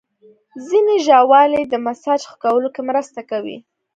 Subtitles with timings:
[0.67, 3.57] ځینې ژاولې د مزاج ښه کولو کې مرسته کوي.